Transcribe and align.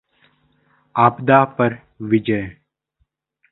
आपदा 0.95 1.43
पर 1.59 1.77
विजय 2.03 2.41